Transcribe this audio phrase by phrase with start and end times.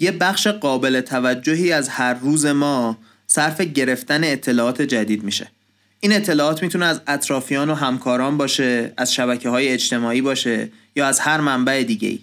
[0.00, 5.48] یه بخش قابل توجهی از هر روز ما صرف گرفتن اطلاعات جدید میشه.
[6.00, 11.20] این اطلاعات می‌تونه از اطرافیان و همکاران باشه از شبکه های اجتماعی باشه یا از
[11.20, 12.18] هر منبع دیگه ای.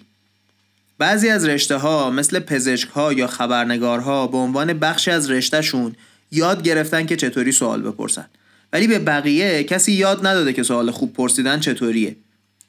[0.98, 5.94] بعضی از رشته ها مثل پزشک ها یا خبرنگارها به عنوان بخشی از رشتهشون
[6.32, 8.26] یاد گرفتن که چطوری سوال بپرسن.
[8.72, 12.16] ولی به بقیه کسی یاد نداده که سوال خوب پرسیدن چطوریه.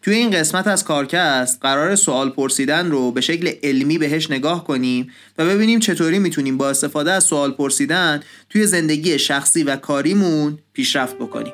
[0.07, 5.11] توی این قسمت از کارکست قرار سوال پرسیدن رو به شکل علمی بهش نگاه کنیم
[5.37, 11.15] و ببینیم چطوری می‌تونیم با استفاده از سوال پرسیدن توی زندگی شخصی و کاریمون پیشرفت
[11.15, 11.53] بکنیم.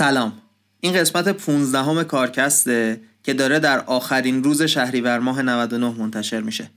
[0.00, 0.32] سلام.
[0.80, 6.70] این قسمت 15 همه کارکسته که داره در آخرین روز شهریور ماه 99 منتشر میشه.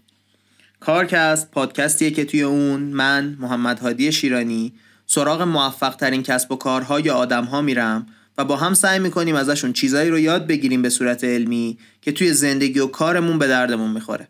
[0.79, 4.73] کارکست پادکستیه که توی اون من محمد هادی شیرانی
[5.05, 8.05] سراغ موفق ترین کسب و کارها یا آدم ها میرم
[8.37, 12.33] و با هم سعی می‌کنیم ازشون چیزایی رو یاد بگیریم به صورت علمی که توی
[12.33, 14.27] زندگی و کارمون به دردمون می‌خوره.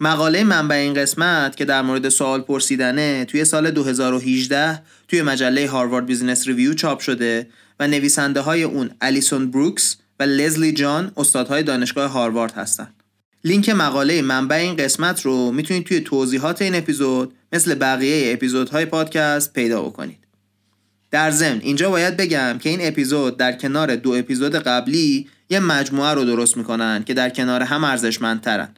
[0.00, 6.06] مقاله منبع این قسمت که در مورد سوال پرسیدنه توی سال 2018 توی مجله Harvard
[6.06, 7.46] Business Review چاپ شده
[7.80, 12.88] و نویسنده های اون الیسون بروکس و لزلی جان استادهای دانشگاه هاروارد هستن.
[13.44, 19.52] لینک مقاله منبع این قسمت رو می‌تونید توی توضیحات این اپیزود مثل بقیه اپیزودهای پادکست
[19.52, 20.18] پیدا بکنید.
[21.10, 26.14] در ضمن اینجا باید بگم که این اپیزود در کنار دو اپیزود قبلی یه مجموعه
[26.14, 28.68] رو درست می‌کنن که در کنار هم ارزشمندترن.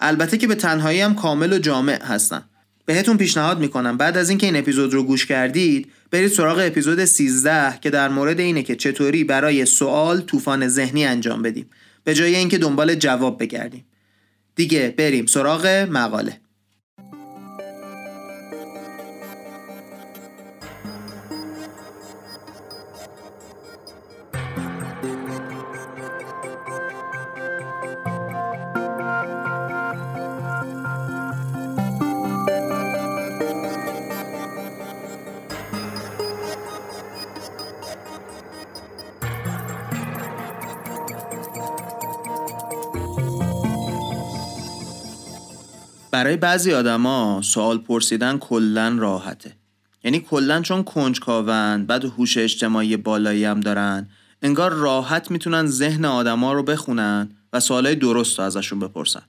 [0.00, 2.42] البته که به تنهایی هم کامل و جامع هستن.
[2.86, 7.78] بهتون پیشنهاد می‌کنم بعد از اینکه این اپیزود رو گوش کردید برید سراغ اپیزود 13
[7.80, 11.70] که در مورد اینه که چطوری برای سوال طوفان ذهنی انجام بدیم.
[12.04, 13.84] به جای اینکه دنبال جواب بگردیم.
[14.56, 16.40] دیگه بریم سراغ مقاله.
[46.16, 49.56] برای بعضی آدما سوال پرسیدن کلا راحته.
[50.04, 54.08] یعنی کلا چون کنجکاوند بعد هوش اجتماعی بالایی هم دارن
[54.42, 59.22] انگار راحت می‌تونن ذهن آدما رو بخونن و سوالای درست رو ازشون بپرسن.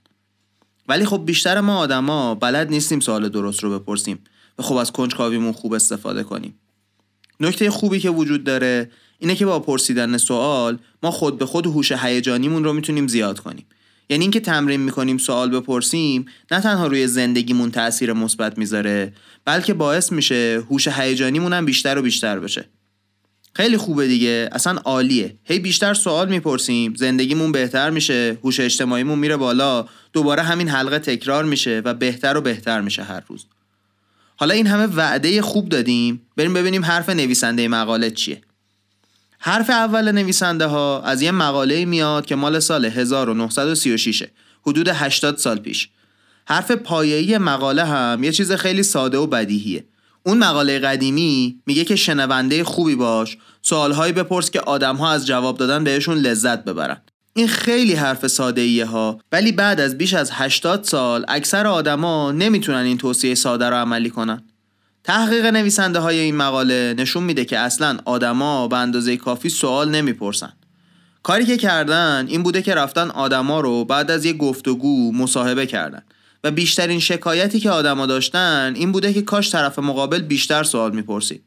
[0.88, 4.20] ولی خب بیشتر ما آدما بلد نیستیم سوال درست رو بپرسیم
[4.60, 6.60] و خب از کنجکاویمون خوب استفاده کنیم.
[7.40, 11.92] نکته خوبی که وجود داره اینه که با پرسیدن سوال ما خود به خود هوش
[11.92, 13.66] هیجانیمون رو می‌تونیم زیاد کنیم.
[14.10, 19.14] یعنی اینکه تمرین می‌کنیم سوال بپرسیم نه تنها روی زندگیمون تاثیر مثبت می‌ذاره
[19.46, 22.66] بلکه باعث میشه هوش هیجانیمون هم بیشتر و بیشتر بشه.
[23.54, 25.36] خیلی خوبه دیگه اصلا عالیه.
[25.44, 31.46] هی بیشتر سوال می‌پرسیم زندگیمون بهتر میشه هوش اجتماعیمون میره بالا دوباره همین حلقه تکرار
[31.46, 33.46] میشه و بهتر و بهتر میشه هر روز.
[34.36, 38.42] حالا این همه وعده خوب دادیم بریم ببینیم حرف نویسنده مقاله چیه.
[39.40, 44.24] حرف اول نویسنده ها از یه مقاله میاد که مال سال 1936
[44.62, 45.90] حدود 80 سال پیش.
[46.48, 49.86] حرف پایه‌ای مقاله هم یه چیز خیلی ساده و بدیهیه.
[50.24, 55.84] اون مقاله قدیمی میگه که شنونده خوبی باش سوالهایی بپرس که آدمها از جواب دادن
[55.84, 57.02] بهشون لذت ببرن.
[57.34, 62.32] این خیلی حرف ساده ایه ها ولی بعد از بیش از 80 سال اکثر آدما
[62.32, 64.44] نمی‌تونن این توصیه ساده رو عملی کنن.
[65.08, 70.54] تحقیق نویسنده های این مقاله نشون میده که اصلا آدما به اندازه کافی سوال نمی‌پرسن.
[71.24, 76.02] کاری که کردن این بوده که رفتن آدما رو بعد از یه گفتگو مصاحبه کردن
[76.44, 81.44] و بیشترین شکایتی که آدما داشتن این بوده که کاش طرف مقابل بیشتر سوال می‌پرسید.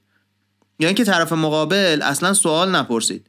[0.78, 3.26] یا اینکه طرف مقابل اصلا سوال نپرسید.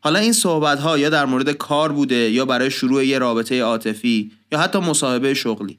[0.00, 4.32] حالا این صحبت ها یا در مورد کار بوده یا برای شروع یه رابطه عاطفی
[4.52, 5.78] یا حتی مصاحبه شغلی.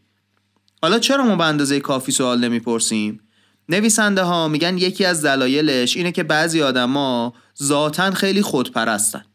[0.82, 3.20] حالا چرا ما به اندازه کافی سوال نمی‌پرسیم؟
[3.70, 7.34] نویسنده ها میگن یکی از دلایلش اینه که بعضی آدما
[7.64, 9.26] ذاتا خیلی خودپرستن.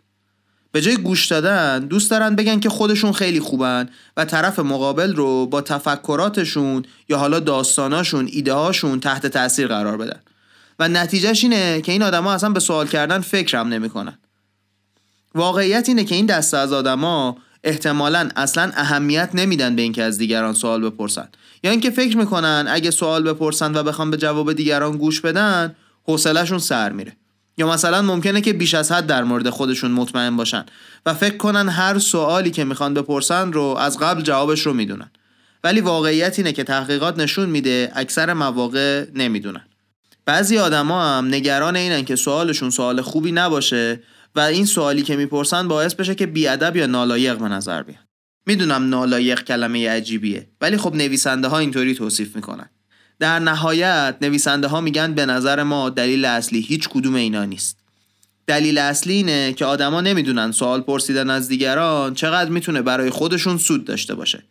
[0.72, 5.46] به جای گوش دادن دوست دارن بگن که خودشون خیلی خوبن و طرف مقابل رو
[5.46, 10.20] با تفکراتشون یا حالا داستاناشون ایدههاشون تحت تاثیر قرار بدن.
[10.78, 14.18] و نتیجهش اینه که این آدما اصلا به سوال کردن فکرم نمی‌کنن.
[15.34, 20.54] واقعیت اینه که این دسته از آدما احتمالا اصلا اهمیت نمیدن به اینکه از دیگران
[20.54, 21.28] سوال بپرسن.
[21.64, 26.58] یا اینکه فکر می‌کنن اگه سوال بپرسن و بخوام به جواب دیگران گوش بدن حوصلهشون
[26.58, 27.16] سر میره.
[27.58, 30.64] یا مثلا ممکنه که بیش از حد در مورد خودشون مطمئن باشن
[31.06, 35.10] و فکر کنن هر سوالی که می‌خوان بپرسن رو از قبل جوابش رو می‌دونن.
[35.64, 39.64] ولی واقعیت اینه که تحقیقات نشون میده اکثر مواقع نمی‌دونن.
[40.24, 44.00] بعضی آدما هم نگران اینن که سوالشون سوال خوبی نباشه
[44.34, 48.02] و این سوالی که می‌پرسن باعث بشه که بیادب یا نالایق به نظر بیان.
[48.46, 52.70] می‌دونم نالایق کلمه عجیبیه ولی خب نویسنده ها اینطوری توصیف می‌کنن.
[53.18, 57.78] در نهایت نویسنده ها میگن به نظر ما دلیل اصلی هیچ کدوم اینا نیست.
[58.46, 63.84] دلیل اصلی اینه که آدما نمی‌دونن سوال پرسیدن از دیگران چقدر می‌تونه برای خودشون سود
[63.84, 64.42] داشته باشه.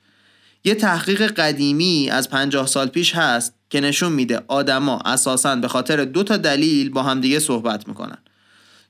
[0.64, 6.06] یه تحقیق قدیمی از 50 سال پیش هست که نشون میده آدما اساسا به خاطر
[6.06, 8.18] دو تا دلیل با همدیگه صحبت می‌کنن.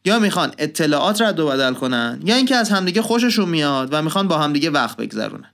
[0.05, 4.27] یا می‌خوان اطلاعات رد و بدل کنن یا اینکه از همدیگه خوششون میاد و می‌خوان
[4.27, 5.51] با همدیگه وقت بگذرونن.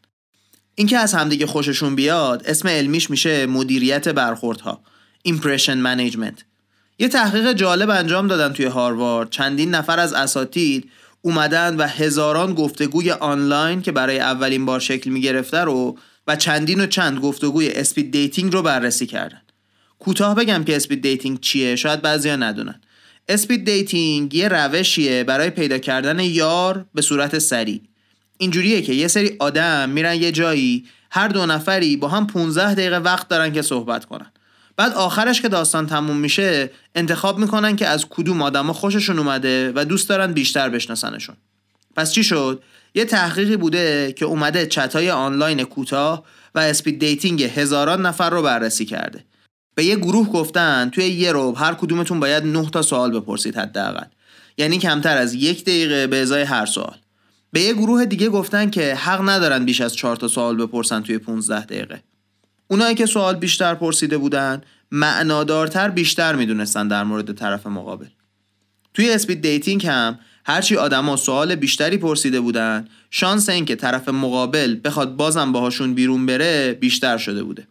[0.76, 4.82] اینکه از همدیگه خوششون بیاد اسم علمیش میشه مدیریت برخوردها
[5.28, 6.42] Impression Management.
[7.00, 9.30] یه تحقیق جالب انجام دادن توی هاروارد.
[9.30, 10.92] چندین نفر از اساتید
[11.22, 15.98] اومدن و هزاران گفتگوی آنلاین که برای اولین بار شکل می‌گرفته رو
[16.28, 19.42] و چندین و چند گفتگوی speed dating رو بررسی کردن.
[20.00, 22.82] کوتاه بگم که speed dating چیه شاید بعضیا ندونن.
[23.30, 27.82] speed dating یه روشیه برای پیدا کردن یار به صورت سریع
[28.38, 32.98] اینجوریه که یه سری آدم میرن یه جایی هر دو نفری با هم 15 دقیقه
[32.98, 34.32] وقت دارن که صحبت کنن.
[34.78, 39.86] بعد آخرش که داستان تموم میشه انتخاب می‌کنن که از کدوم آدما خوششون اومده و
[39.86, 41.36] دوست دارن بیشتر بشناسنشون.
[41.96, 42.64] پس چی شد؟
[42.96, 46.24] یه تحقیقی بوده که اومده چتای آنلاین کوتاه
[46.56, 49.24] و speed dating هزاران نفر رو بررسی کرده.
[49.78, 54.06] به یه گروه گفتن توی یه ربع هر کدومتون باید 9 تا سوال بپرسید حداقل.
[54.58, 56.96] یعنی کمتر از یک دقیقه به ازای هر سوال.
[57.52, 61.18] به یه گروه دیگه گفتن که حق ندارن بیش از 4 تا سوال بپرسن توی
[61.18, 62.04] 15 دقیقه.
[62.68, 68.08] اونایی که سوال بیشتر پرسیده بودن معنادارتر بیشتر می‌دونستن در مورد طرف مقابل.
[68.94, 75.16] توی speed dating هم هرچی آدما سوال بیشتری پرسیده بودن شانس اینکه طرف مقابل بخواد
[75.16, 77.68] بازم باهاشون بیرون بره بیشتر شده بوده.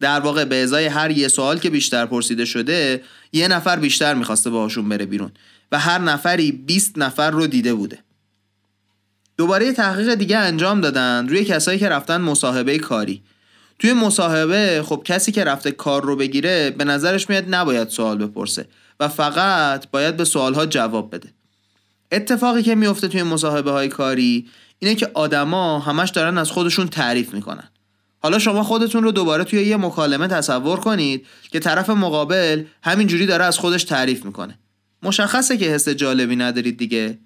[0.00, 3.02] در واقع به ازای هر یه سوال که بیشتر پرسیده شده
[3.32, 5.30] یه نفر بیشتر می‌خواسته باهاشون بره بیرون
[5.72, 7.98] و هر نفری 20 نفر رو دیده بوده.
[9.36, 13.22] دوباره تحقیق دیگه انجام دادن روی کسایی که رفتن مصاحبه کاری.
[13.78, 18.68] توی مصاحبه خب کسی که رفته کار رو بگیره به نظرش میاد نباید سوال بپرسه
[19.00, 21.28] و فقط باید به سوالها جواب بده.
[22.12, 27.34] اتفاقی که میفته توی مصاحبه های کاری اینه که آدما همش دارن از خودشون تعریف
[27.34, 27.68] می‌کنن.
[28.26, 33.44] حالا شما خودتون رو دوباره توی یه مکالمه تصور کنید که طرف مقابل همینجوری داره
[33.44, 34.58] از خودش تعریف می‌کنه.
[35.02, 37.18] مشخصه که حس جالبی ندارید دیگه.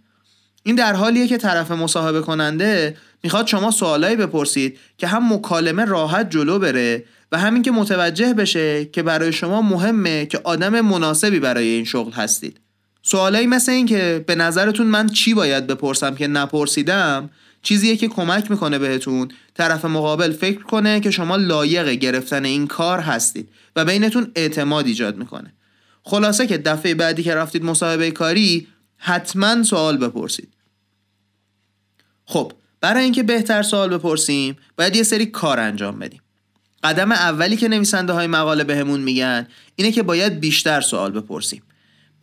[0.63, 6.31] این در حالیه که طرف مصاحبه کننده می‌خواد شما سوالایی بپرسید که هم مکالمه راحت
[6.31, 11.67] جلو بره و همین که متوجه بشه که برای شما مهمه که آدم مناسبی برای
[11.69, 12.61] این شغل هستید.
[13.03, 17.31] سوالایی مثل این که به نظرتون من چی باید بپرسم که نپرسیدم
[17.63, 19.31] چیزیه که کمک می‌کنه بهتون.
[19.55, 25.17] طرف مقابل فکر کنه که شما لایق گرفتن این کار هستید و بینتون اعتماد ایجاد
[25.17, 25.53] می‌کنه.
[26.03, 28.67] خلاصه که دفعه بعدی که رفتید مصاحبه کاری
[28.97, 30.49] حتما سوال بپرسید.
[32.25, 36.21] خب برای اینکه بهتر سوال بپرسیم باید یه سری کار انجام بدیم.
[36.85, 41.63] قدم اولی که نویسنده های مقاله بهمون میگن اینه که باید بیشتر سوال بپرسیم.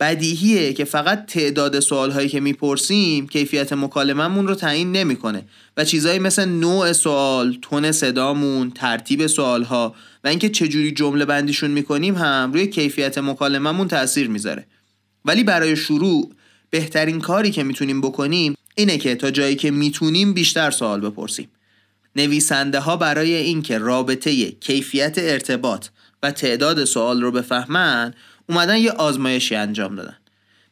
[0.00, 5.44] بدیهیه که فقط تعداد سوال هایی که می‌پرسیم کیفیت مکالممون رو تعیین نمی‌کنه
[5.76, 11.70] و چیزهایی مثل نوع سوال، تون صدامون، ترتیب سوال ها و اینکه چجوری جمله بندیشون
[11.70, 14.66] می‌کنیم هم روی کیفیت مکالممون تاثیر می‌ذاره.
[15.24, 16.32] ولی برای شروع
[16.70, 21.48] بهترین کاری که می‌تونیم بکنیم اینه که تا جایی که می‌تونیم بیشتر سوال بپرسیم.
[22.16, 25.86] نویسنده ها برای اینکه رابطه کیفیت ارتباط
[26.22, 28.14] و تعداد سوال رو بفهمن
[28.48, 30.16] اومدن یه آزمایشی انجام دادن.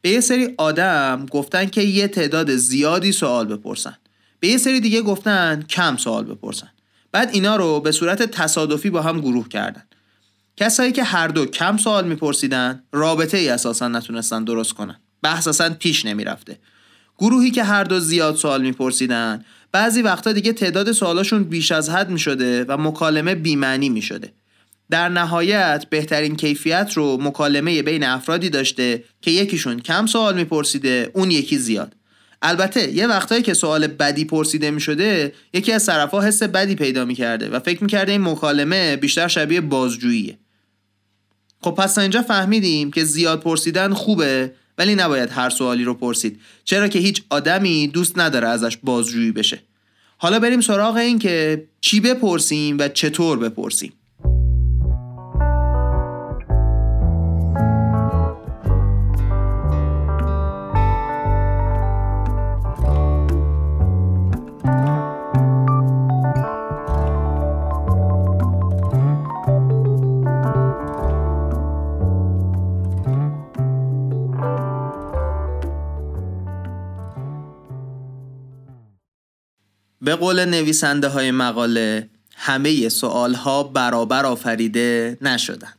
[0.01, 3.97] به یه سری آدم گفتن که یه تعداد زیادی سوال بپرسن.
[4.41, 6.69] به یه سری دیگه گفتن کم سوال بپرسن.
[7.13, 9.83] بعد اینا رو به صورت تصادفی با هم گروه کردن.
[10.57, 15.01] کسایی که هر دو کم سوال میپرسیدن رابطه ای اساسا نتونستن درست کنن.
[15.23, 16.59] بحث اصلا پیش نمی‌رفته.
[17.19, 22.11] گروهی که هر دو زیاد سوال میپرسیدن بعضی وقتا دیگه تعداد سوالاشون بیش از حد
[22.11, 24.33] می‌شده و مکالمه بیمعنی می‌شده.
[24.91, 31.31] در نهایت بهترین کیفیت رو مکالمه بین افرادی داشته که یکیشون کم سوال میپرسیده اون
[31.31, 31.93] یکی زیاد.
[32.43, 37.49] البته یه وقتایی که سوال بدی پرسیده می‌شده یکی از طرفا حس بدی پیدا می‌کرده
[37.49, 40.39] و فکر می‌کرده این مکالمه بیشتر شبیه بازجوییه.
[41.61, 46.41] خب پس اینجا فهمیدیم که زیاد پرسیدن خوبه ولی نباید هر سوالی رو پرسید.
[46.65, 49.59] چرا که هیچ آدمی دوست نداره ازش بازجویی بشه.
[50.17, 53.93] حالا بریم سراغ این که چی بپرسیم و چطور بپرسیم.
[80.07, 85.73] به قول نویسنده های مقاله همه سوال ها برابر آفریده نشدن.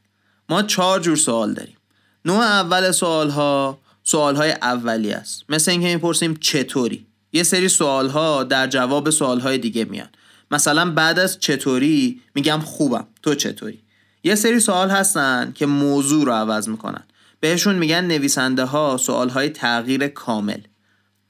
[0.50, 1.78] ما چهار جور سوال داریم.
[2.26, 5.44] نوع اول سوال ها سوال های اولی است.
[5.50, 10.10] مثل اینکه می‌پرسیم چطوری؟ یه سری سوال ها در جواب سوال های دیگه میان.
[10.52, 13.82] مثلا بعد از چطوری میگم خوبم تو چطوری؟
[14.24, 17.04] یه سری سوال هستن که موضوع رو عوض می‌کنن.
[17.40, 20.60] بهشون میگن نویسنده ها سوال های تغییر کامل.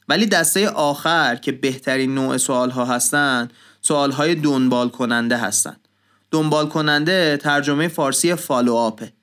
[0.09, 5.87] ولی دسته آخر که بهترین نوع سوال ها هستند سوال های دنبال کننده هستند
[6.31, 9.13] دنبال کننده ترجمه فارسی follow-up ه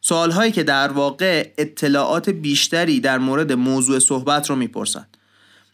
[0.00, 5.06] سوال هایی که در واقع اطلاعات بیشتری در مورد موضوع صحبت رو می‌پرسن.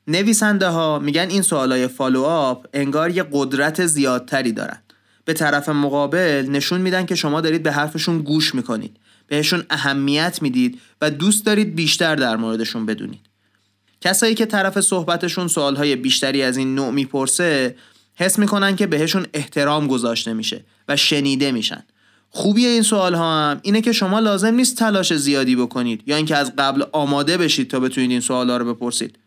[0.09, 4.79] نویسنده ها میگن این سوال های follow-up انگار یه قدرت زیادتری دارن.
[5.25, 8.97] به طرف مقابل نشون میدن که شما دارید به حرفشون گوش می‌کنید.
[9.27, 13.26] بهشون اهمیت می‌دید و دوست دارید بیشتر در موردشون بدونید.
[14.07, 17.77] کسایی که طرف صحبتشون سوالهای بیشتری از این نوع می‌پرسه
[18.15, 21.85] حس می‌کنن که بهشون احترام گذاشته میشه و شنیده میشن.
[22.31, 26.37] خوبی این سوال ها هم اینه که شما لازم نیست تلاش زیادی بکنید یا اینکه
[26.37, 29.19] از قبل آماده بشید تا بتونید این سوال ها رو بپرسید.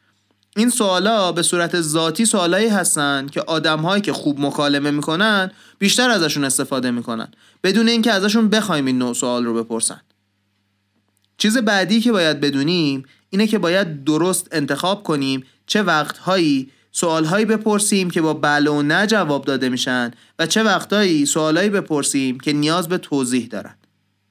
[0.57, 6.43] این ها به صورت ذاتی سوالایی هستن که آدمهایی که خوب مکالمه می‌کنن بیشتر ازشون
[6.43, 7.27] استفاده می‌کنن
[7.63, 10.01] بدون اینکه ازشون بخوایم این نوع سوال رو بپرسن.
[11.39, 18.09] چیز بعدی که باید بدونیم اینه که باید درست انتخاب کنیم چه وقتهایی سوالهایی بپرسیم
[18.09, 22.87] که با بله و نه جواب داده میشن و چه وقتهایی سوالهایی بپرسیم که نیاز
[22.87, 23.75] به توضیح دارن.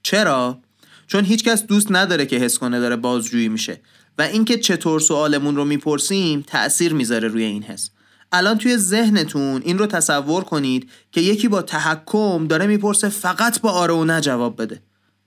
[0.03, 0.59] چرا؟
[1.07, 3.81] چون هیچکس دوست نداره که حس کنه داره بازجویی میشه
[4.19, 7.91] و اینکه چطور سوالمون رو می‌پرسیم تأثیر می‌ذاره روی این حس.
[8.33, 13.71] الان توی ذهنتون این رو تصور کنید که یکی با تحکم داره می‌پرسه فقط با
[13.71, 14.83] آره و نه جواب بده.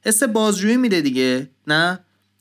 [0.06, 2.00] حس بازجویی میده دیگه نه؟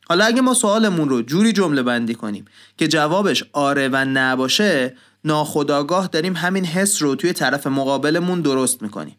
[0.09, 2.45] حالا اگه ما سوالمون رو جوری جمله بندی کنیم
[2.79, 8.83] که جوابش آره و نه باشه ناخداگاه داریم همین حس رو توی طرف مقابلمون درست
[8.83, 9.17] می‌کنیم.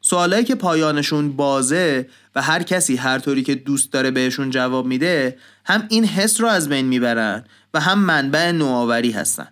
[0.00, 5.38] سوالایی که پایانشون بازه و هر کسی هر طوری که دوست داره بهشون جواب میده
[5.64, 9.48] هم این حس رو از بین می‌برن و هم منبع نوآوری هستن.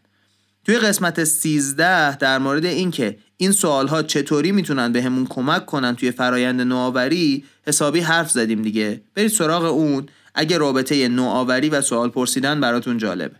[0.64, 5.96] توی قسمت 13 در مورد اینکه این سوال ها چطوری می‌تونن به همون کمک کنن
[5.96, 9.02] توی فرایند نوآوری حسابی حرف زدیم دیگه.
[9.14, 10.06] برید سراغ اون.
[10.34, 13.36] اگه رابطه نوآوری و سوال پرسیدن براتون جالبه.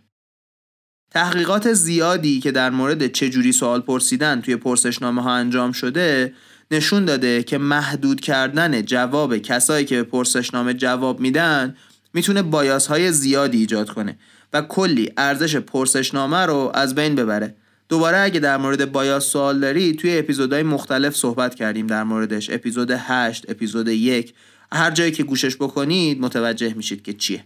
[1.11, 6.33] تحقیقات زیادی که در مورد چجوری سوال پرسیدن توی پرسشنامه ها انجام شده
[6.71, 11.75] نشون داده که محدود کردن جواب کسایی که به پرسشنامه جواب میدن
[12.13, 14.17] می‌تونه بایاس های زیادی ایجاد کنه
[14.53, 17.55] و کلی ارزش پرسشنامه رو از بین ببره.
[17.91, 22.49] دوباره اگه در مورد بایاس سوال داری توی اپیزودهای مختلف صحبت کردیم در موردش.
[22.49, 24.33] اپیزود 8 اپیزود 1
[24.71, 27.43] هر جایی که گوشش بکنید متوجه میشید که چیه.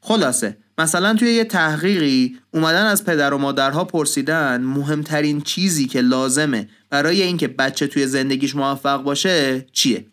[0.00, 6.68] خلاصه مثلا توی یه تحقیقی اومدن از پدر و مادرها پرسیدن مهمترین چیزی که لازمه
[6.90, 10.06] برای اینکه بچه توی زندگیش موفق باشه چیه.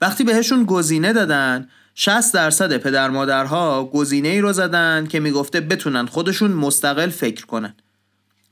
[0.00, 1.68] وقتی بهشون گزینه دادن
[2.00, 7.74] 60 درصد پدر مادرها گزینه ای رو زدن که می‌گفته بتونن خودشون مستقل فکر کنن.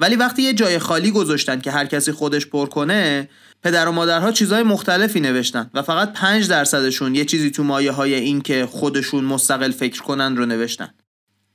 [0.01, 3.29] ولی وقتی یه جای خالی گذاشتن که هر کسی خودش پر کنه
[3.63, 8.15] پدر و مادرها چیزهای مختلفی نوشتن و فقط 5 درصدشون یه چیزی تو مایه های
[8.15, 10.89] این که خودشون مستقل فکر کنن رو نوشتن.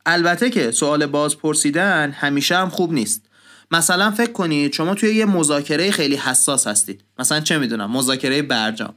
[0.06, 3.22] البته که سوال باز پرسیدن همیشه هم خوب نیست.
[3.72, 7.04] مثلا فکر کنید شما توی یه مذاکره خیلی حساس هستید.
[7.20, 8.94] مثلا چه می‌دونم مذاکره برجام.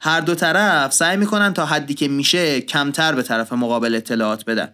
[0.00, 4.68] هر دو طرف سعی می‌کنن تا حدی که میشه کمتر به طرف مقابل اطلاعات بدن.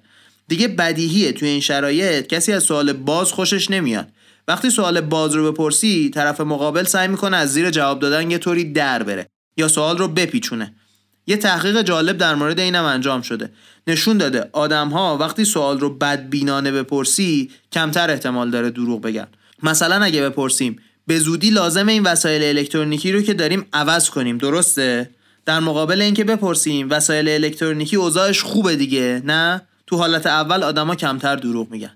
[0.49, 2.27] دیگه بدیهیه توی این شرایط.
[2.27, 4.09] کسی از سوال باز خوشش نمیاد.
[4.49, 8.73] وقتی سوال باز رو بپرسی طرف مقابل سعی می‌کنه از زیر جواب دادن یه طوری
[8.73, 10.75] در بره یا سوال رو بپیچونه.
[11.27, 13.51] یه تحقیق جالب در مورد اینم انجام شده.
[13.87, 19.27] نشون داده آدم ها وقتی سوال رو بدبینانه بپرسی کمتر احتمال داره دروغ بگن.
[19.63, 20.77] مثلا اگه بپرسیم
[21.11, 25.11] به زودی لازم این وسایل الکترونیکی رو که داریم عوض کنیم درسته؟
[25.47, 31.37] در مقابل اینکه بپرسیم وسایل الکترونیکی اوضاعش خوبه دیگه نه؟ تو حالت اول آدما کمتر
[31.37, 31.93] دروغ میگن.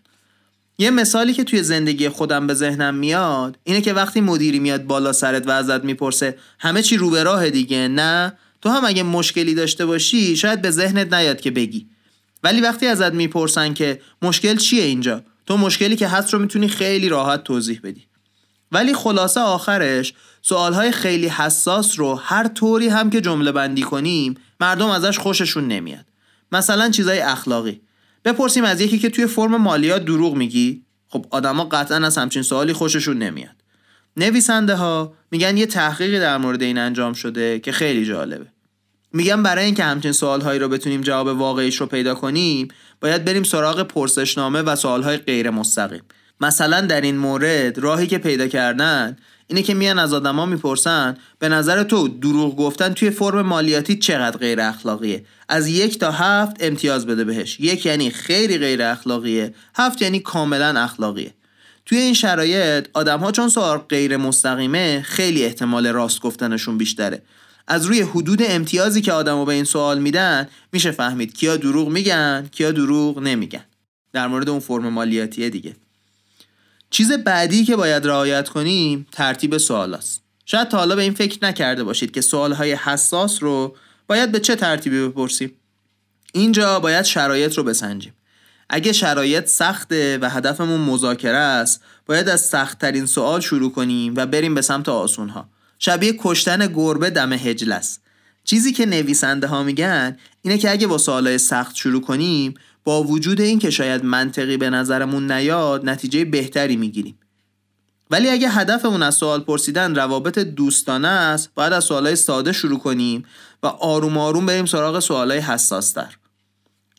[0.78, 5.12] یه مثالی که توی زندگی خودم به ذهنم میاد اینه که وقتی مدیری میاد بالا
[5.12, 9.54] سرت و ازت می‌پرسه همه چی رو به راه دیگه نه؟ تو هم اگه مشکلی
[9.54, 11.87] داشته باشی شاید به ذهنت نیاد که بگی.
[12.42, 17.09] ولی وقتی ازت می‌پرسن که مشکل چیه اینجا؟ تو مشکلی که هست رو می‌تونی خیلی
[17.09, 18.06] راحت توضیح بدی.
[18.75, 24.88] ولی خلاصه آخرش سوالهای خیلی حساس رو هر طوری هم که جمله بندی کنیم مردم
[24.88, 26.04] ازش خوششون نمیاد.
[26.52, 27.81] مثلا چیزای اخلاقی.
[28.25, 32.73] بپرسیم از یکی که توی فرم مالیات دروغ میگی؟ خب آدما قطعا از همچین سوالی
[32.73, 33.54] خوششون نمیاد.
[34.16, 38.47] نویسنده ها میگن یه تحقیقی در مورد این انجام شده که خیلی جالبه.
[39.12, 42.69] میگن برای اینکه همچین سوالهایی رو بتونیم جواب واقعیش رو پیدا کنیم
[43.00, 46.02] باید بریم سراغ پرسشنامه و سوالهای غیر مستقیم
[46.44, 51.48] مثلا در این مورد راهی که پیدا کردن اینه که میان از آدما می‌پرسن به
[51.48, 57.06] نظر تو دروغ گفتن توی فرم مالیاتی چقدر غیر اخلاقیه؟ از یک تا هفت امتیاز
[57.06, 57.60] بده بهش.
[57.60, 61.34] یک یعنی خیلی غیر اخلاقیه هفت یعنی کاملا اخلاقیه.
[61.86, 67.22] توی این شرایط آدم ها چون سوال غیر مستقیمه خیلی احتمال راست گفتنشون بیشتره.
[67.68, 72.48] از روی حدود امتیازی که آدما به این سوال میدن میشه فهمید کیا دروغ میگن
[72.52, 73.64] کیا دروغ نمیگن.
[74.12, 75.76] در مورد اون فرم مالیاتیه دیگه.
[76.94, 80.22] چیز بعدی که باید رعایت کنیم ترتیب سوال است.
[80.46, 84.56] شاید تا حالا به این فکر نکرده باشید که سوالهای حساس رو باید به چه
[84.56, 85.52] ترتیبی بپرسیم.
[86.32, 88.12] اینجا باید شرایط رو بسنجیم.
[88.70, 94.54] اگه شرایط سخته و هدفمون مذاکره است باید از سختترین سوال شروع کنیم و بریم
[94.54, 95.48] به سمت آسونها.
[95.78, 97.98] شبیه کشتن گربه دم هجلس.
[98.44, 103.40] چیزی که نویسنده ها میگن اینه که اگه با سوالای سخت شروع کنیم با وجود
[103.40, 107.18] این که شاید منطقی به نظرمون نیاد نتیجه بهتری می‌گیریم.
[108.10, 113.24] ولی اگه هدفمون از سوال پرسیدن روابط دوستانه است باید از سوالای ساده شروع کنیم
[113.62, 116.16] و آروم آروم بریم سراغ سوالای حساستر.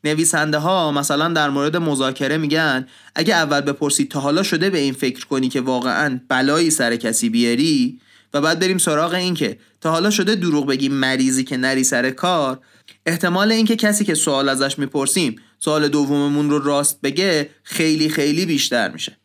[0.03, 4.93] نویسنده ها مثلا در مورد مذاکره میگن اگه اول بپرسید تا حالا شده به این
[4.93, 7.99] فکر کنی که واقعا بلایی سر کسی بیاری؟
[8.33, 12.09] و بعد بریم سراغ این که تا حالا شده دروغ بگی مریضی که نری سر
[12.09, 12.59] کار
[13.05, 18.91] احتمال اینکه کسی که سوال ازش می‌پرسیم سوال دوممون رو راست بگه خیلی خیلی بیشتر
[18.91, 19.17] میشه.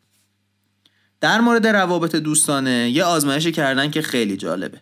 [1.21, 4.81] در مورد روابط دوستانه یه آزمایشی کردن که خیلی جالبه.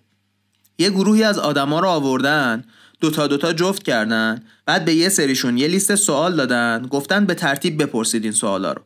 [0.78, 2.64] یه گروهی از آدما رو آوردن
[3.02, 7.84] دوتا دوتا جفت کردن بعد به یه سریشون یه لیست سوال دادن گفتن به ترتیب
[7.84, 8.82] بپرسید این سوالا رو.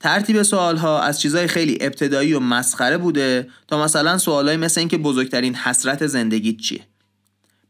[0.00, 4.98] ترتیب سوال ها از چیزای خیلی ابتدایی و مسخره بوده تا مثلا سوالای مثل اینکه
[4.98, 6.80] بزرگترین حسرت زندگیت چیه.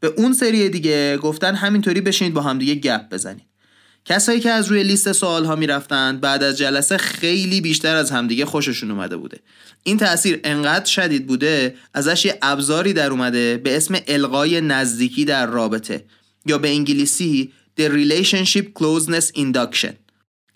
[0.00, 3.46] به اون سری دیگه گفتن همینطوری بشینید با همدیگه گپ بزنید.
[4.04, 8.46] کسایی که از روی لیست سوال ها می‌رفتن بعد از جلسه خیلی بیشتر از همدیگه
[8.46, 9.38] خوششون اومده بوده.
[9.82, 15.46] این تاثیر انقدر شدید بوده ازش یه ابزاری در اومده به اسم القای نزدیکی در
[15.46, 16.04] رابطه
[16.46, 19.92] یا به انگلیسی The Relationship Closeness Induction.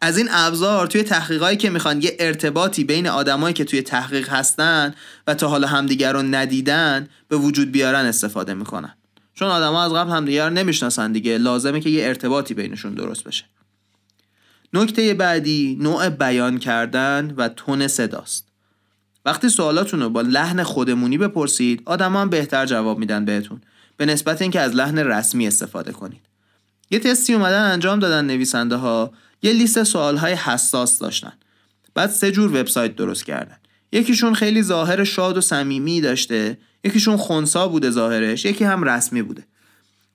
[0.02, 4.94] از این ابزار توی تحقیقایی که می‌خوان یه ارتباطی بین آدمایی که توی تحقیق هستن
[5.26, 8.96] و تا حالا همدیگر رو ندیدن به وجود بیارن استفاده می‌کنن.
[9.40, 11.38] چون آدما از قبل همدیگر رو نمی‌شناسن دیگه.
[11.38, 13.44] لازمه که یه ارتباطی بینشون درست بشه.
[14.72, 18.46] نکته بعدی نوع بیان کردن و تون صداست.
[19.24, 23.60] وقتی سوالاتون رو با لحن خودمونی بپرسید آدما هم بهتر جواب میدن بهتون.
[23.96, 26.22] به نسبت اینکه از لحن رسمی استفاده کنید.
[26.90, 31.32] یه تستی اومدن انجام دادن نویسنده ها یه لیست سوال های حساس داشتن.
[31.94, 33.56] بعد سه جور وبسایت درست کردن.
[33.92, 39.44] یکیشون خیلی ظاهر شاد و صمیمی داشته یکیشون خونسا بوده ظاهرش یکی هم رسمی بوده.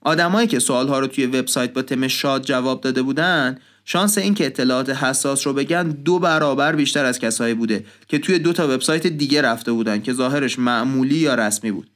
[0.01, 4.89] آدمایی که سوالها رو توی وبسایت با تم شاد جواب داده بودن شانس اینکه اطلاعات
[4.89, 9.41] حساس رو بگن دو برابر بیشتر از کسایی بوده که توی دو تا وبسایت دیگه
[9.41, 11.89] رفته بودن که ظاهرش معمولی یا رسمی بود.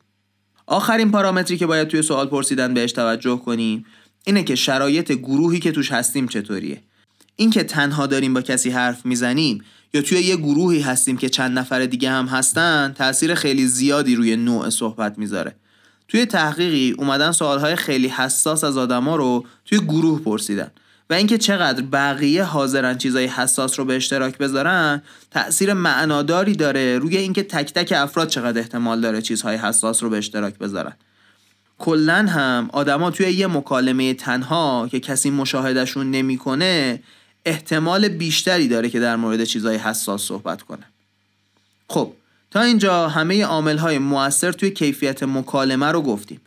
[0.68, 3.86] آخرین پارامتری که باید توی سوال پرسیدن بهش توجه کنیم
[4.26, 6.82] اینه که شرایط گروهی که توش هستیم چطوریه.
[7.36, 11.86] اینکه تنها داریم با کسی حرف می‌زنیم یا توی یه گروهی هستیم که چند نفر
[11.86, 15.56] دیگه هم هستن تاثیر خیلی زیادی روی نوع صحبت می‌ذاره.
[16.08, 20.72] توی تحقیقی اومدن سوالهای خیلی حساس از آدما رو توی گروه پرسیدن
[21.10, 27.18] و اینکه چقدر بقیه حاضرن چیزای حساس رو به اشتراک بذارن تاثیر معناداری داره روی
[27.18, 30.94] اینکه تک تک افراد چقدر احتمال داره چیزهای حساس رو به اشتراک بذارن.
[31.80, 37.04] کلا هم آدما توی یه مکالمه تنها که کسی مشاهدهشون نمی‌کنه
[37.46, 40.84] احتمال بیشتری داره که در مورد چیزهای حساس صحبت کنه.
[41.90, 42.14] خب
[42.52, 46.42] تا اینجا همه عامل های موثر توی کیفیت مکالمه رو گفتیم.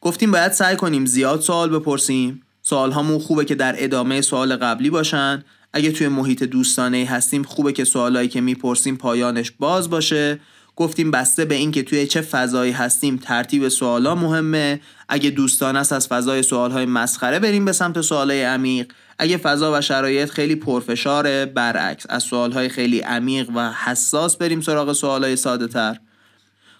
[0.00, 2.42] گفتیم باید سعی کنیم زیاد سوال بپرسیم.
[2.62, 5.44] سوال همون خوبه که در ادامه سوال قبلی باشن.
[5.72, 10.40] اگه توی محیط دوستانه هستیم خوبه که سوالایی که می‌پرسیم پایانش باز باشه.
[10.76, 14.80] گفتیم بسته به اینکه توی چه فضایی هستیم ترتیب سوالا مهمه.
[15.08, 18.92] اگه دوستان است از فضای سوالهای مسخره بریم به سمت سوالای عمیق.
[19.22, 24.92] اگه فضا و شرایط خیلی پرفشاره برعکس از سوالهای خیلی عمیق و حساس بریم سراغ
[24.92, 25.96] سوالهای ساده تر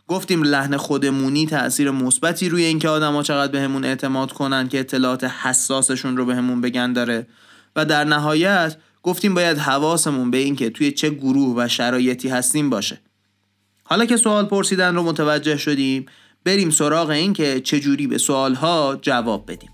[0.08, 6.16] گفتیم لحن خودمونی تاثیر مثبتی روی اینکه آدما چقدر بهمون اعتماد کنن که اطلاعات حساسشون
[6.16, 7.26] رو بهمون بگن داره.
[7.76, 12.70] و در نهایت گفتیم باید حواسمون به این که توی چه گروه و شرایطی هستیم
[12.70, 13.00] باشه.
[13.84, 16.06] حالا که سوال پرسیدن رو متوجه شدیم
[16.44, 19.70] بریم سراغ این که چجوری به سوالها جواب بدیم.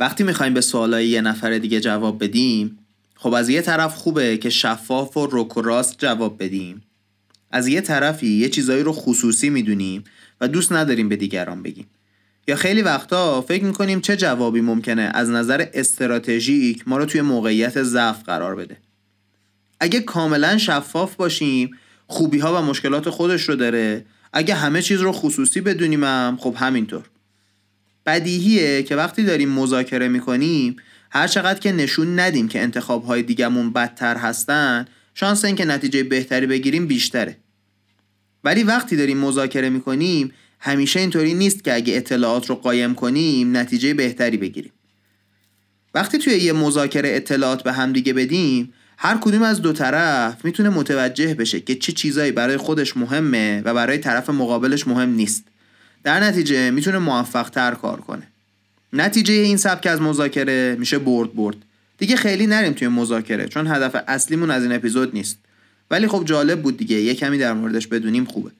[0.00, 2.78] وقتی می‌خوایم به سوالای یه نفر دیگه جواب بدیم
[3.14, 6.82] خب از یه طرف خوبه که شفاف و رک و راست جواب بدیم.
[7.50, 10.04] از یه طرفی یه چیزایی رو خصوصی می‌دونیم
[10.40, 11.86] و دوست نداریم به دیگران بگیم.
[12.48, 17.82] یا خیلی وقتا فکر می‌کنیم چه جوابی ممکنه از نظر استراتژیک ما رو توی موقعیت
[17.82, 18.76] ضعف قرار بده.
[19.80, 21.70] اگه کاملا شفاف باشیم
[22.06, 24.04] خوبی ها و مشکلات خودش رو داره.
[24.32, 27.10] اگه همه چیز رو خصوصی بدونیم هم خب همینطور.
[28.10, 30.76] بدیهیه که وقتی داریم مذاکره می‌کنیم
[31.10, 36.46] هر چقدر که نشون ندیم که انتخاب های دیگمون بدتر هستن شانس اینکه نتیجه بهتری
[36.46, 37.36] بگیریم بیشتره.
[38.44, 43.94] ولی وقتی داریم مذاکره می‌کنیم همیشه اینطوری نیست که اگه اطلاعات رو قایم کنیم نتیجه
[43.94, 44.72] بهتری بگیریم.
[45.94, 50.68] وقتی توی یه مذاکره اطلاعات به هم دیگه بدیم هر کدوم از دو طرف می‌تونه
[50.68, 55.44] متوجه بشه که چه چیزایی برای خودش مهمه و برای طرف مقابلش مهم نیست.
[56.04, 58.22] در نتیجه می‌تونه موفق تر کار کنه.
[58.92, 61.56] نتیجه این سبک از مذاکره میشه برد برد.
[61.98, 65.38] دیگه خیلی نریم توی مذاکره چون هدف اصلیمون از این اپیزود نیست.
[65.90, 68.50] ولی خب جالب بود دیگه یه کمی در موردش بدونیم خوبه.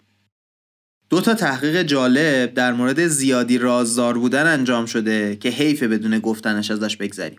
[1.11, 6.70] دو تا تحقیق جالب در مورد زیادی رازدار بودن انجام شده که حیف بدون گفتنش
[6.70, 7.38] ازش بگذریم.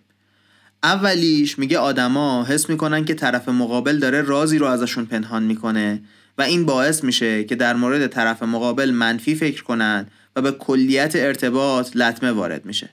[0.84, 6.02] اولیش میگه آدما حس می‌کنن که طرف مقابل داره رازی رو ازشون پنهان می‌کنه
[6.42, 11.16] و این باعث میشه که در مورد طرف مقابل منفی فکر کنند و به کلیت
[11.16, 12.90] ارتباط لطمه وارد میشه.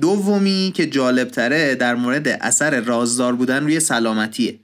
[0.00, 4.58] دومی که جالبتره در مورد اثر رازدار بودن روی سلامتیه.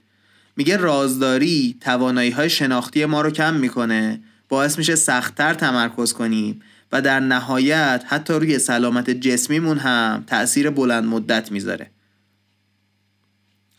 [0.56, 7.02] میگه رازداری توانایی های شناختی ما رو کم می‌کنه باعث میشه سختتر تمرکز کنیم و
[7.02, 11.90] در نهایت حتی روی سلامت جسمیمون هم تأثیر بلند مدت می‌ذاره.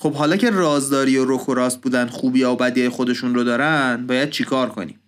[0.01, 4.07] خب حالا که رازداری و رخ و راست بودن خوبی و بدی خودشون رو دارن
[4.07, 4.99] باید چیکار کنیم؟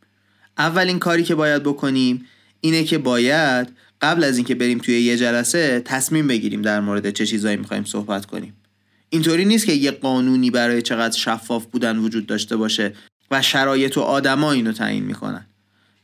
[0.57, 2.25] اولین کاری که باید بکنیم
[2.61, 3.67] اینه که باید
[4.01, 8.25] قبل از اینکه بریم توی یه جلسه تصمیم بگیریم در مورد چه چیزایی می‌خوایم صحبت
[8.25, 8.53] کنیم.
[9.09, 12.93] اینطوری نیست که یه قانونی برای چقدر شفاف بودن وجود داشته باشه
[13.31, 15.45] و شرایط و آدما اینو تعیین می‌کنن.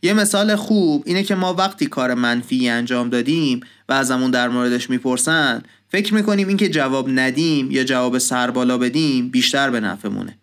[0.01, 4.89] یه مثال خوب اینه که ما وقتی کار منفی انجام دادیم و ازمون در موردش
[4.89, 10.37] می‌پرسن فکر می‌کنیم اینکه جواب ندیم یا جواب سربالا بدیم بیشتر به نفعمونه.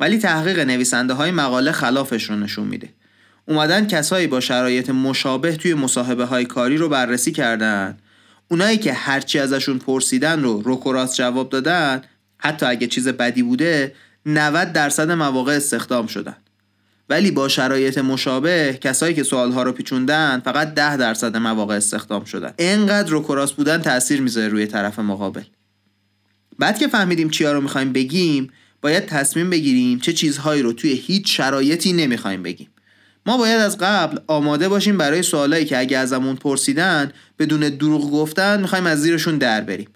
[0.00, 2.88] ولی تحقیق نویسنده های مقاله خلافش رو نشون میده.
[3.46, 7.98] اومدن کسایی با شرایط مشابه توی مصاحبه های کاری رو بررسی کردن.
[8.48, 12.02] اونایی که هرچی ازشون پرسیدن رو روکوراس جواب دادن
[12.38, 13.94] حتی اگه چیز بدی بوده
[14.26, 16.36] 90 درصد مواقع استخدام شدن.
[17.08, 22.54] ولی با شرایط مشابه کسایی که سوالها رو پیچوندن فقط ده درصد مواقع استخدام شدن.
[22.58, 25.42] اینقدر روکراس بودن تاثیر می‌ذاره روی طرف مقابل.
[26.58, 28.50] بعد که فهمیدیم چیا رو می‌خوایم بگیم
[28.82, 32.68] باید تصمیم بگیریم چه چیزهایی رو توی هیچ شرایطی نمی‌خوایم بگیم.
[33.26, 38.60] ما باید از قبل آماده باشیم برای سوالایی که اگه ازمون پرسیدن بدون دروغ گفتن
[38.60, 39.88] می‌خوایم از زیرشون در بریم.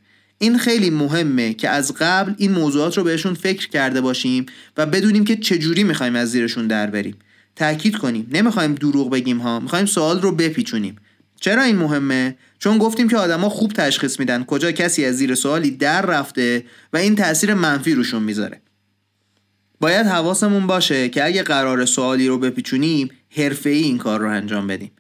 [0.43, 5.25] این خیلی مهمه که از قبل این موضوعات رو بهشون فکر کرده باشیم و بدونیم
[5.25, 7.17] که چجوری می‌خوایم از زیرشون در بریم.
[7.57, 8.31] تاکید کنیم.
[8.33, 9.61] نمی‌خوایم دروغ بگیم ها.
[9.61, 10.97] می‌خوایم سوال رو بپیچونیم.
[11.41, 15.71] چرا این مهمه؟ چون گفتیم که آدما خوب تشخیص میدن کجا کسی از زیر سوالی
[15.71, 18.61] در رفته و این تاثیر منفی روشون می‌ذاره.
[19.81, 24.91] باید حواسمون باشه که اگه قرار سوالی رو بپیچونیم حرفه‌ای این کار رو انجام بدیم.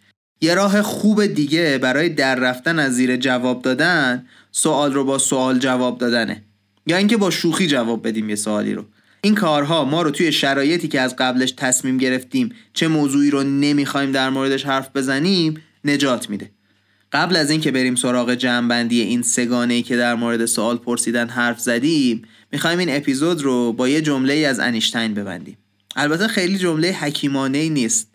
[0.42, 5.58] یه راه خوب دیگه برای در رفتن از زیر جواب دادن سوال رو با سوال
[5.58, 6.42] جواب دادنه.
[6.86, 8.84] یا اینکه با شوخی جواب بدیم یه سوالی رو.
[9.20, 14.12] این کارها ما رو توی شرایطی که از قبلش تصمیم گرفتیم چه موضوعی رو نمی‌خوایم
[14.12, 16.50] در موردش حرف بزنیم نجات میده.
[17.12, 22.22] قبل از اینکه بریم سراغ جمعبندی این سگانه که در مورد سوال پرسیدن حرف زدیم
[22.52, 25.58] می‌خوایم این اپیزود رو با یه جمله از انیشتین ببندیم.
[25.96, 28.08] البته خیلی جمله حکیمانه ای نیست.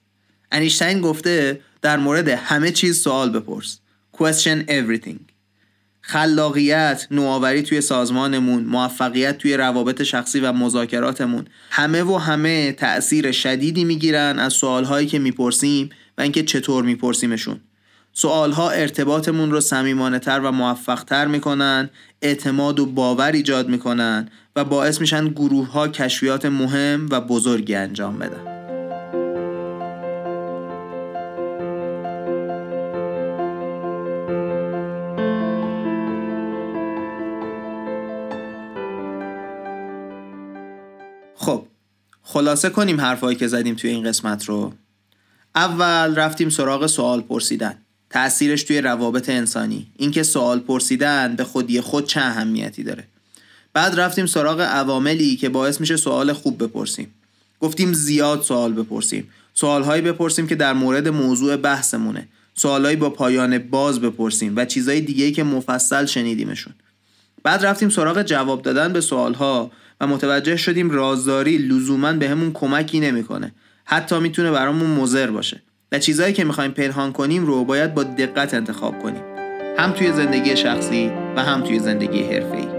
[0.51, 3.79] انیشتین گفته در مورد همه چیز سوال بپرس.
[4.17, 5.19] Question everything.
[6.01, 13.83] خلاقیت نوآوری توی سازمانمون موفقیت توی روابط شخصی و مذاکراتمون همه و همه تأثیر شدیدی
[13.83, 17.59] می‌گیرن از سوالهایی که می‌پرسیم و اینکه چطور میپرسیمشون.
[18.13, 21.89] سوالها ارتباطمون رو سمیمانه تر و موفق تر می‌کنن
[22.21, 28.19] اعتماد و باور ایجاد می‌کنن و باعث میشن گروه ها کشفیات مهم و بزرگی انجام
[28.19, 28.46] بدن.
[42.47, 44.73] خلاصه کنیم حرفایی که زدیم توی این قسمت رو.
[45.55, 47.77] اول رفتیم سراغ سوال پرسیدن.
[48.09, 49.87] تأثیرش توی روابط انسانی.
[49.97, 53.03] اینکه سوال پرسیدن به خودی خود چه اهمیتی داره.
[53.73, 57.13] بعد رفتیم سراغ عواملی که باعث میشه سوال خوب بپرسیم.
[57.59, 59.29] گفتیم زیاد سوال بپرسیم.
[59.53, 62.27] سوالهایی بپرسیم که در مورد موضوع بحثمونه.
[62.53, 66.73] سوالهایی با پایان باز بپرسیم و چیزهای دیگه که مفصل شنیدیمشون.
[67.43, 69.71] بعد رفتیم سراغ جواب دادن به سوالها.
[70.01, 73.51] و متوجه شدیم رازداری لزوما بهمون کمکی نمی‌کنه.
[73.85, 75.61] حتی می‌تونه برامون مضر باشه.
[75.91, 79.21] و چیزهایی که می‌خوایم پنهان کنیم رو باید با دقت انتخاب کنیم.
[79.77, 82.76] هم توی زندگی شخصی و هم توی زندگی حرفه‌ای.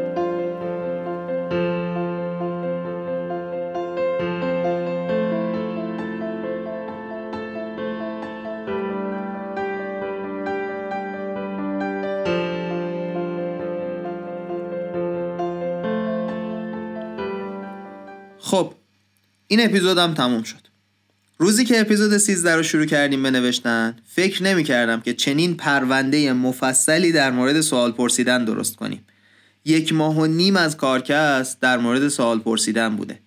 [19.50, 20.68] این اپیزودم تموم شد.
[21.38, 26.32] روزی که اپیزود 13 رو شروع کردیم به نوشتن فکر نمی کردم که چنین پرونده
[26.32, 29.04] مفصلی در مورد سوال پرسیدن درست کنیم.
[29.64, 33.18] یک ماه و نیم از کارکست در مورد سوال پرسیدن بوده.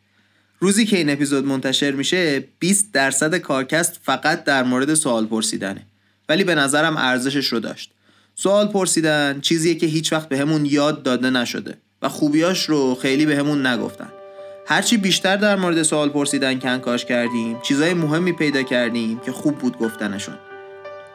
[0.59, 5.85] روزی که این اپیزود منتشر میشه 20 درصد کارکست فقط در مورد سوال پرسیدنه.
[6.29, 7.91] ولی به نظرم ارزشش رو داشت.
[8.35, 13.65] سوال پرسیدن چیزیه که هیچ وقت بهمون یاد داده نشده و خوبیاش رو خیلی بهمون
[13.67, 14.20] نگفتن.
[14.65, 19.77] هرچی بیشتر در مورد سوال پرسیدن کنکاش کردیم چیزای مهمی پیدا کردیم که خوب بود
[19.77, 20.35] گفتنشون.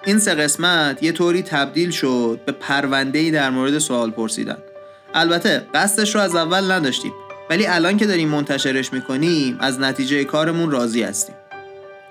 [0.05, 4.59] این سه قسمت یه طوری تبدیل شد به پرونده در مورد سوال پرسیدن.
[5.15, 7.13] البته قصدش رو از اول نداشتیم
[7.51, 11.35] ولی الان که داریم منتشرش می‌کنیم از نتیجه کارمون راضی هستیم.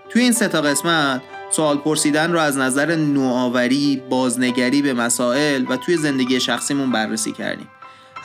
[0.10, 1.22] توی این سه تا قسمت
[1.52, 7.68] سوال پرسیدن رو از نظر نوآوری، بازنگری به مسائل و توی زندگی شخصیمون بررسی کردیم.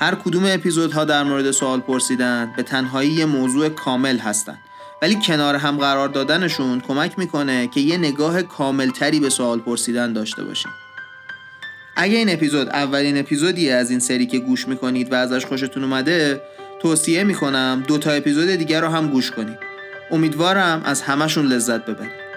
[0.00, 4.58] هر کدوم اپیزودها در مورد سوال پرسیدن به تنهایی یه موضوع کامل هستن.
[5.02, 10.44] ولی کنار هم قرار دادنشون کمک می‌کنه که یه نگاه کاملتری به سوال پرسیدن داشته
[10.44, 10.70] باشیم.
[11.96, 16.42] اگه این اپیزود اولین اپیزودی از این سری که گوش می‌کنید و ازش خوشتون اومده
[16.82, 19.58] توصیه می‌کنم دو تا اپیزود دیگر رو هم گوش کنید.
[20.10, 22.30] امیدوارم از همشون لذت ببرید.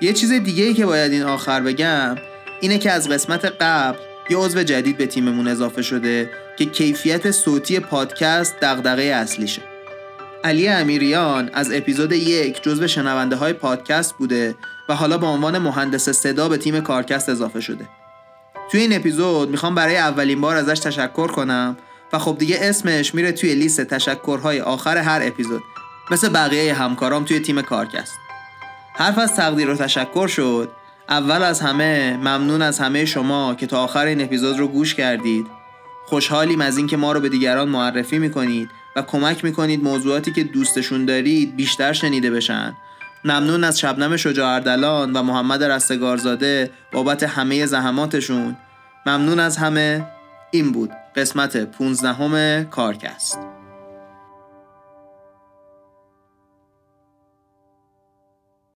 [0.00, 2.16] یه چیز دیگه ای که باید این آخر بگم
[2.60, 3.98] اینه که از قسمت قبل
[4.32, 9.62] یه عضو جدید به تیممون اضافه شده که کیفیت صوتی پادکست دغدغه اصلیشه.
[10.44, 14.54] علی امیریان از اپیزود یک جزو شنونده های پادکست بوده
[14.88, 17.88] و حالا به عنوان مهندس صدا به تیم کارکست اضافه شده.
[18.70, 21.76] توی این اپیزود می‌خوام برای اولین بار ازش تشکر کنم
[22.12, 25.62] و خب دیگه اسمش میره توی لیست تشکرهای آخر هر اپیزود
[26.10, 28.14] مثل بقیه همکارام توی تیم کارکست.
[28.94, 30.68] حرف از تقدیر و تشکر شد.
[31.08, 35.46] اول از همه ممنون از همه شما که تا آخر این اپیزود رو گوش کردید.
[36.06, 41.04] خوشحالیم از اینکه ما رو به دیگران معرفی می‌کنید و کمک می‌کنید موضوعاتی که دوستشون
[41.04, 42.76] دارید بیشتر شنیده بشن.
[43.24, 48.56] ممنون از شبنم شجاع اردلان و محمد رستگارزاده بابت همه زحماتشون.
[49.06, 50.06] ممنون از همه.
[50.50, 53.61] این بود قسمت 15 کارکست.